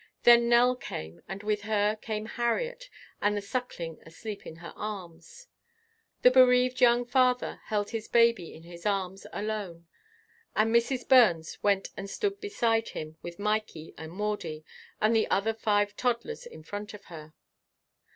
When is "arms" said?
4.75-5.45, 8.87-9.27